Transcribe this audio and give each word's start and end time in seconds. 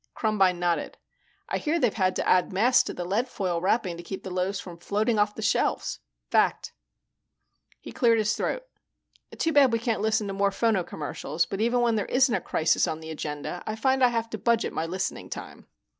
Krumbine 0.15 0.57
nodded. 0.57 0.97
"I 1.47 1.59
hear 1.59 1.79
they've 1.79 1.93
had 1.93 2.15
to 2.15 2.27
add 2.27 2.51
mass 2.51 2.81
to 2.85 2.93
the 2.95 3.05
leadfoil 3.05 3.61
wrapping 3.61 3.97
to 3.97 4.01
keep 4.03 4.23
the 4.23 4.31
loaves 4.31 4.59
from 4.59 4.79
floating 4.79 5.19
off 5.19 5.35
the 5.35 5.43
shelves. 5.43 5.99
Fact." 6.31 6.73
He 7.79 7.91
cleared 7.91 8.17
his 8.17 8.33
throat. 8.33 8.63
"Too 9.37 9.53
bad 9.53 9.71
we 9.71 9.77
can't 9.77 10.01
listen 10.01 10.25
to 10.25 10.33
more 10.33 10.49
phono 10.49 10.83
commercials, 10.87 11.45
but 11.45 11.61
even 11.61 11.81
when 11.81 11.97
there 11.97 12.07
isn't 12.07 12.33
a 12.33 12.41
crisis 12.41 12.87
on 12.87 12.99
the 12.99 13.11
agenda, 13.11 13.61
I 13.67 13.75
find 13.75 14.03
I 14.03 14.07
have 14.07 14.27
to 14.31 14.39
budget 14.39 14.73
my 14.73 14.87
listening 14.87 15.29
time. 15.29 15.67